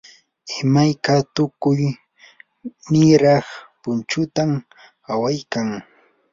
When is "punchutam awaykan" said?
3.81-5.69